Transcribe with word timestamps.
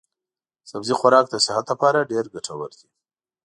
سبزي 0.69 0.93
خوراک 0.99 1.25
د 1.29 1.35
صحت 1.45 1.65
لپاره 1.71 2.07
ډېر 2.11 2.25
ګټور 2.33 2.69
دی. 2.79 2.87